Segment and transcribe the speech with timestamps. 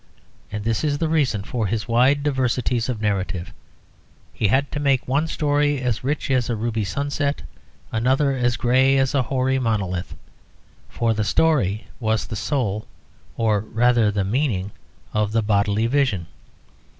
[0.51, 3.53] And this is the reason for his wide diversities of narrative:
[4.33, 7.43] he had to make one story as rich as a ruby sunset,
[7.91, 10.15] another as grey as a hoary monolith:
[10.89, 12.87] for the story was the soul,
[13.37, 14.71] or rather the meaning,
[15.13, 16.25] of the bodily vision.